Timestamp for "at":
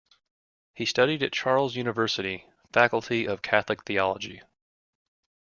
1.21-1.31